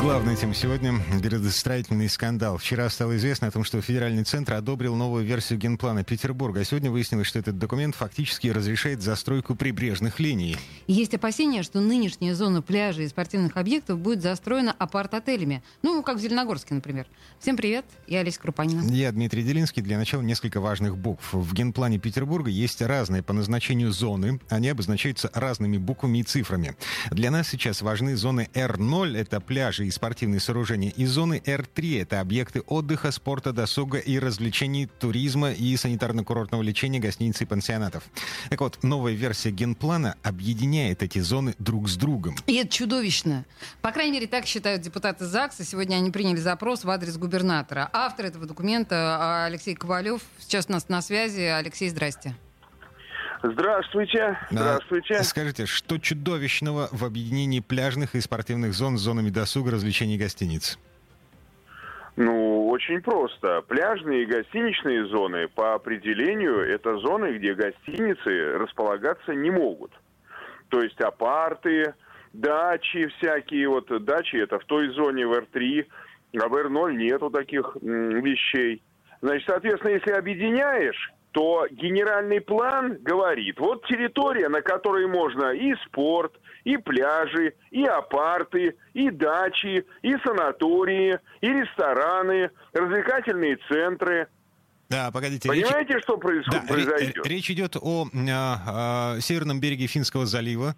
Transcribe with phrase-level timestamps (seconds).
[0.00, 2.58] Главная тема сегодня– градостроительный скандал.
[2.58, 6.60] Вчера стало известно о том, что федеральный центр одобрил новую версию генплана Петербурга.
[6.60, 10.56] А сегодня выяснилось, что этот документ фактически разрешает застройку прибрежных линий.
[10.88, 15.62] Есть опасения, что нынешняя зона пляжей и спортивных объектов будет застроена апарт-отелями.
[15.82, 17.06] Ну, как в Зеленогорске, например.
[17.38, 18.82] Всем привет, я Олеся Крупанина.
[18.90, 19.82] Я Дмитрий Делинский.
[19.82, 21.32] Для начала несколько важных букв.
[21.32, 24.40] В генплане Петербурга есть разные по назначению зоны.
[24.48, 26.76] Они обозначаются разными буквами и цифрами.
[27.12, 32.02] Для нас сейчас важны зоны R0– это пляж пляжи и спортивные сооружения, и зоны Р3—
[32.02, 38.04] это объекты отдыха, спорта, досуга и развлечений, туризма и санитарно-курортного лечения гостиниц и пансионатов.
[38.48, 42.34] Так вот, новая версия генплана объединяет эти зоны друг с другом.
[42.46, 43.44] И это чудовищно.
[43.82, 45.64] По крайней мере, так считают депутаты ЗАГСа.
[45.64, 47.90] Сегодня они приняли запрос в адрес губернатора.
[47.92, 51.40] Автор этого документа Алексей Ковалев сейчас у нас на связи.
[51.40, 52.34] Алексей, здрасте.
[53.42, 54.38] Здравствуйте.
[54.50, 55.22] Здравствуйте.
[55.22, 60.78] Скажите, что чудовищного в объединении пляжных и спортивных зон с зонами досуга, развлечений и гостиниц?
[62.16, 63.62] Ну, очень просто.
[63.68, 69.92] Пляжные и гостиничные зоны по определению это зоны, где гостиницы располагаться не могут.
[70.68, 71.94] То есть апарты,
[72.32, 73.68] дачи всякие.
[73.68, 75.86] Вот дачи это в той зоне в Р3,
[76.40, 78.82] а в Р0 нету таких вещей.
[79.20, 86.32] Значит, соответственно, если объединяешь, то генеральный план говорит, вот территория, на которой можно и спорт,
[86.64, 94.28] и пляжи, и апарты, и дачи, и санатории, и рестораны, развлекательные центры.
[94.88, 95.48] Да, погодите.
[95.48, 96.02] Понимаете, речь...
[96.02, 96.54] что происход...
[96.54, 97.26] да, произойдет?
[97.26, 100.74] Речь идет о а, а, северном береге Финского залива.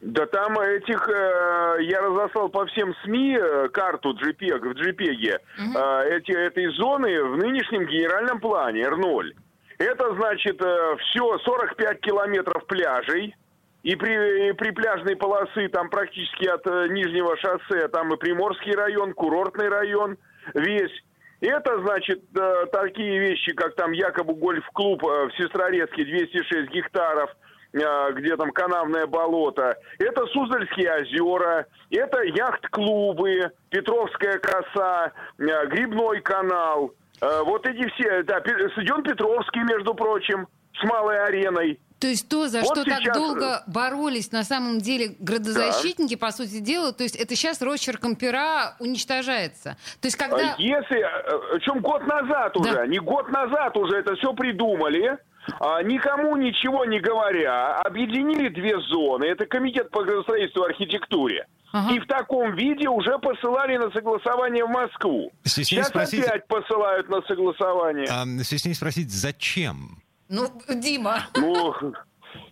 [0.00, 5.78] Да там этих, э, я разослал по всем СМИ э, карту JPEG, в JPEG, угу.
[5.78, 9.32] э, эти, этой зоны в нынешнем генеральном плане R0.
[9.78, 13.34] Это значит э, все 45 километров пляжей.
[13.84, 18.74] И при, и при пляжной полосы там практически от э, Нижнего шоссе, там и Приморский
[18.74, 20.16] район, курортный район
[20.54, 20.90] весь.
[21.40, 27.30] Это значит э, такие вещи, как там якобы гольф-клуб в Сестрорецке 206 гектаров,
[27.72, 29.76] где там канавное болото.
[30.00, 36.94] Это Суздальские озера, это яхт-клубы, Петровская коса, Грибной канал.
[37.20, 38.40] Э, вот эти все, да,
[38.72, 40.46] стадион Петровский, между прочим,
[40.80, 41.80] с малой ареной.
[41.98, 43.02] То есть то, за вот что сейчас...
[43.02, 46.26] так долго боролись на самом деле градозащитники, да.
[46.26, 49.76] по сути дела, то есть это сейчас росчерком пера уничтожается.
[50.00, 50.54] То есть когда...
[50.58, 52.86] Если, э, чем год назад уже, да.
[52.86, 55.18] не год назад уже это все придумали,
[55.60, 59.24] а, никому ничего не говоря, объединили две зоны.
[59.24, 61.46] Это комитет по градостроительству и архитектуре.
[61.72, 61.94] Ага.
[61.94, 65.30] И в таком виде уже посылали на согласование в Москву.
[65.44, 66.24] Сейчас спросить...
[66.24, 68.06] опять посылают на согласование.
[68.10, 70.02] А, стеснее спросить, зачем?
[70.28, 71.26] Ну, Дима.
[71.36, 71.74] Ну,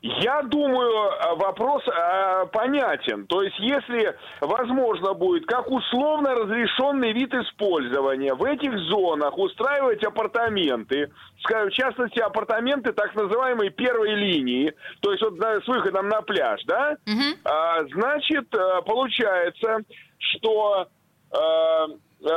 [0.03, 3.27] я думаю, вопрос э, понятен.
[3.27, 11.11] То есть, если возможно будет, как условно разрешенный вид использования, в этих зонах устраивать апартаменты,
[11.43, 16.97] в частности, апартаменты так называемой первой линии, то есть вот с выходом на пляж, да,
[17.07, 17.39] угу.
[17.45, 19.81] а, значит, э, получается,
[20.19, 20.89] что
[21.33, 21.87] э, Э,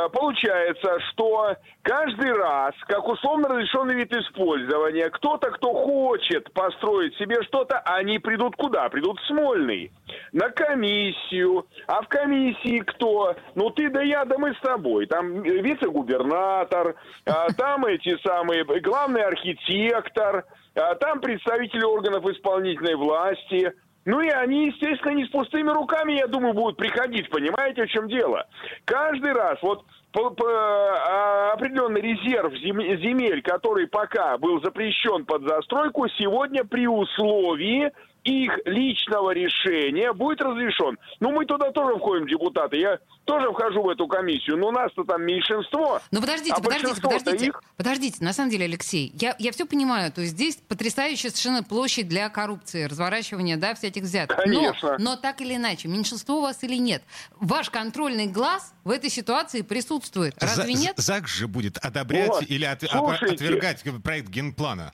[0.09, 7.79] получается, что каждый раз, как условно разрешенный вид использования, кто-то, кто хочет построить себе что-то,
[7.79, 8.88] они придут куда?
[8.89, 9.91] Придут в Смольный.
[10.31, 11.66] На комиссию.
[11.88, 13.35] А в комиссии кто?
[13.55, 15.07] Ну ты да я, да мы с тобой.
[15.07, 16.95] Там вице-губернатор,
[17.25, 20.45] а там эти самые, главный архитектор,
[20.75, 23.73] а там представители органов исполнительной власти–
[24.05, 28.07] ну и они, естественно, не с пустыми руками, я думаю, будут приходить, понимаете, в чем
[28.07, 28.47] дело?
[28.85, 36.07] Каждый раз, вот по, по, а, определенный резерв земель, который пока был запрещен под застройку,
[36.09, 37.91] сегодня при условии
[38.24, 40.97] их личного решения будет разрешен.
[41.19, 42.78] Ну, мы туда тоже входим, депутаты.
[42.78, 46.02] Я тоже вхожу в эту комиссию, но у нас-то там меньшинство.
[46.11, 47.46] Ну, подождите, а подождите, подождите.
[47.46, 47.64] Их...
[47.78, 50.11] Подождите, на самом деле, Алексей, я, я все понимаю.
[50.11, 54.38] То есть здесь потрясающая совершенно площадь для коррупции, разворачивания, да, всяких взяток.
[54.38, 54.97] Конечно.
[54.97, 57.03] Но, но так или иначе, меньшинство у вас или нет,
[57.40, 60.35] ваш контрольный глаз в этой ситуации присутствует.
[60.41, 60.93] Разве За, нет?
[60.97, 64.91] ЗАГС же будет одобрять вот, или от, отвергать проект генплана.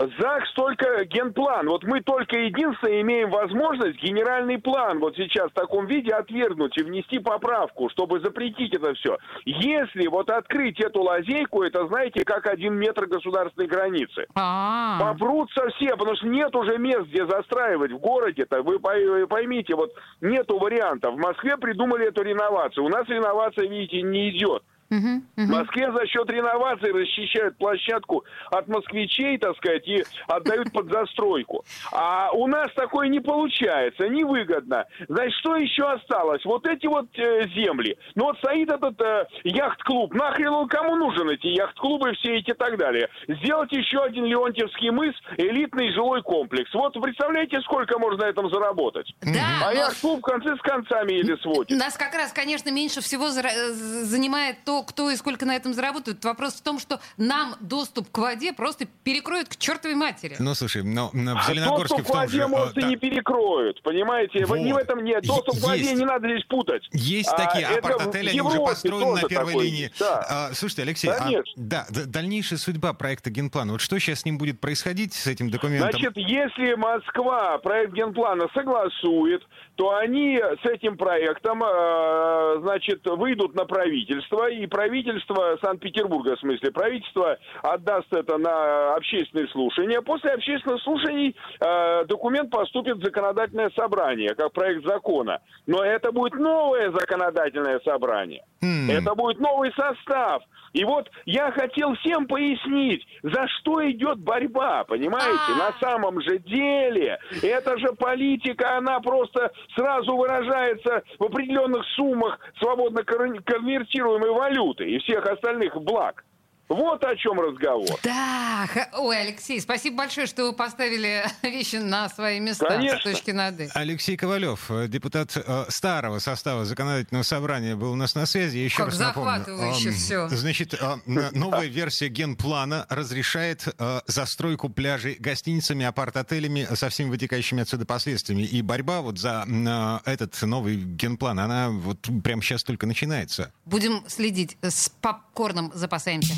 [0.00, 1.68] ЗАГС только генплан.
[1.68, 6.82] Вот мы только единственное имеем возможность генеральный план вот сейчас в таком виде отвергнуть и
[6.82, 9.18] внести поправку, чтобы запретить это все.
[9.44, 14.26] Если вот открыть эту лазейку, это, знаете, как один метр государственной границы.
[14.34, 15.12] А-а-а.
[15.12, 18.62] Попрутся все, потому что нет уже мест, где застраивать в городе-то.
[18.62, 19.92] Вы поймите, вот
[20.22, 21.14] нету вариантов.
[21.14, 22.84] В Москве придумали эту реновацию.
[22.84, 24.62] У нас реновация, видите, не идет.
[24.90, 25.20] В.
[25.36, 31.64] Москве за счет реновации расчищают площадку от москвичей, так сказать, и отдают под застройку.
[31.92, 34.86] А у нас такое не получается, невыгодно.
[35.08, 36.44] Значит, что еще осталось?
[36.44, 37.96] Вот эти вот э, земли.
[38.14, 40.12] Ну вот стоит этот э, яхт-клуб.
[40.14, 43.08] Нахрен он кому нужен, эти яхт-клубы все эти и так далее?
[43.28, 46.72] Сделать еще один Леонтьевский мыс, элитный жилой комплекс.
[46.74, 49.14] Вот представляете, сколько можно на этом заработать?
[49.22, 51.78] Да, А но яхт-клуб концы с концами еле сводит.
[51.78, 56.24] Нас как раз, конечно, меньше всего занимает то, кто и сколько на этом заработает.
[56.24, 60.36] Вопрос в том, что нам доступ к воде просто перекроют к чертовой матери.
[60.38, 62.46] Ну, слушай, но но в А Зеленогорске доступ в к том воде, же...
[62.48, 64.44] может, э, и не перекроют, понимаете?
[64.46, 64.58] Вот.
[64.58, 65.22] Не в этом нет.
[65.24, 65.94] Доступ Е- к воде есть.
[65.96, 66.88] не надо здесь путать.
[66.92, 69.82] Есть А, такие апарт-отели, они уже построены на тоже первой такое линии.
[69.82, 70.26] есть, да.
[70.28, 71.52] А, слушайте, Алексей, а, Конечно.
[71.56, 73.72] да, д- дальнейшая судьба проекта Генплана.
[73.72, 75.90] Вот что сейчас с ним будет происходить, с этим документом?
[75.90, 79.42] Значит, если Москва проект генплана согласует,
[79.76, 86.70] то они с этим проектом, э, значит, выйдут на правительство, и правительство Санкт-Петербурга, в смысле,
[86.70, 90.00] правительство отдаст это на общественные слушания.
[90.00, 95.40] После общественных слушаний э, документ поступит в законодательное собрание, как проект закона.
[95.66, 98.44] Но это будет новое законодательное собрание.
[98.62, 98.90] Хм.
[98.90, 100.42] Это будет новый состав.
[100.72, 105.52] И вот я хотел всем пояснить, за что идет борьба, понимаете?
[105.54, 105.58] А.
[105.58, 113.02] На самом же деле, это же политика, она просто сразу выражается в определенных суммах свободно
[113.02, 116.24] кон- конвертируемой валюты и всех остальных благ.
[116.70, 117.98] Вот о чем разговор.
[118.04, 123.00] Да, ой, Алексей, спасибо большое, что вы поставили вещи на свои места Конечно.
[123.00, 123.68] с точки над «и».
[123.74, 128.58] Алексей Ковалев, э, депутат э, старого состава законодательного собрания, был у нас на связи.
[128.58, 129.30] Я еще Как раз напомню.
[129.30, 130.28] захватывающе Ам, всё.
[130.28, 130.96] Значит, э,
[131.32, 138.42] новая версия генплана разрешает э, застройку пляжей гостиницами, апарт-отелями со всеми вытекающими отсюда последствиями.
[138.44, 143.52] И борьба вот за э, этот новый генплан, она вот прямо сейчас только начинается.
[143.64, 144.56] Будем следить.
[144.62, 146.34] С попкорном запасаемся.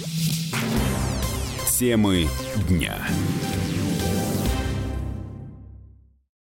[1.69, 2.29] Темы
[2.69, 2.97] дня.